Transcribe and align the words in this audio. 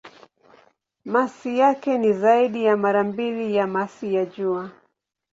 Masi 1.05 1.57
yake 1.59 1.97
ni 1.97 2.13
zaidi 2.13 2.63
ya 2.63 2.77
mara 2.77 3.03
mbili 3.03 3.55
ya 3.55 3.67
masi 3.67 4.13
ya 4.13 4.25
Jua. 4.25 4.71